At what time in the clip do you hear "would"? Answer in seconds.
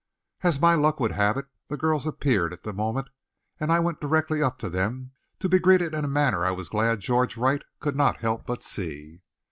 0.99-1.11